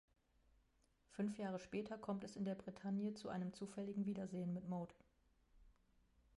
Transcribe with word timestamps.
Fünf 1.11 1.37
Jahre 1.37 1.59
später 1.59 1.95
kommt 1.95 2.23
es 2.23 2.35
in 2.35 2.43
der 2.43 2.55
Bretagne 2.55 3.13
zu 3.13 3.29
einem 3.29 3.53
zufälligen 3.53 4.07
Wiedersehen 4.07 4.51
mit 4.51 4.67
Maud. 4.67 4.95